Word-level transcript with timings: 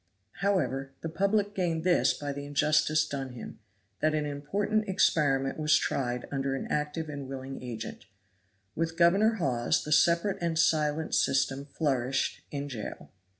However, 0.39 0.93
the 1.01 1.09
public 1.09 1.53
gained 1.53 1.83
this 1.83 2.11
by 2.11 2.33
the 2.33 2.43
injustice 2.43 3.05
done 3.07 3.33
him 3.33 3.59
that 3.99 4.15
an 4.15 4.25
important 4.25 4.89
experiment 4.89 5.59
was 5.59 5.77
tried 5.77 6.27
under 6.31 6.55
an 6.55 6.65
active 6.71 7.07
and 7.07 7.21
a 7.21 7.25
willing 7.25 7.61
agent. 7.61 8.05
With 8.75 8.97
Governor 8.97 9.35
Hawes 9.35 9.83
the 9.83 9.91
separate 9.91 10.39
and 10.41 10.57
silent 10.57 11.13
system 11.13 11.65
flourished 11.65 12.41
in 12.49 12.67
Jail. 12.67 13.11